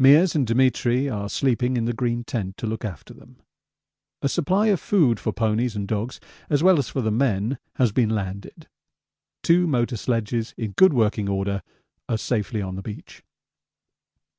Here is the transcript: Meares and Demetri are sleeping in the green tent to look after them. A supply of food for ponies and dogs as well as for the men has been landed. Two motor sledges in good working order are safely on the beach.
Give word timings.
Meares 0.00 0.34
and 0.34 0.46
Demetri 0.46 1.06
are 1.06 1.28
sleeping 1.28 1.76
in 1.76 1.84
the 1.84 1.92
green 1.92 2.24
tent 2.24 2.56
to 2.56 2.66
look 2.66 2.82
after 2.82 3.12
them. 3.12 3.36
A 4.22 4.26
supply 4.30 4.68
of 4.68 4.80
food 4.80 5.20
for 5.20 5.34
ponies 5.34 5.76
and 5.76 5.86
dogs 5.86 6.18
as 6.48 6.62
well 6.62 6.78
as 6.78 6.88
for 6.88 7.02
the 7.02 7.10
men 7.10 7.58
has 7.74 7.92
been 7.92 8.08
landed. 8.08 8.68
Two 9.42 9.66
motor 9.66 9.98
sledges 9.98 10.54
in 10.56 10.70
good 10.70 10.94
working 10.94 11.28
order 11.28 11.62
are 12.08 12.16
safely 12.16 12.62
on 12.62 12.76
the 12.76 12.80
beach. 12.82 13.22